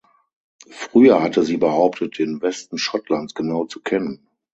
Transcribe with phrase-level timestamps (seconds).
[0.67, 4.25] Früher hatte sie behauptet, den Westen Schottlands genau zu kennen.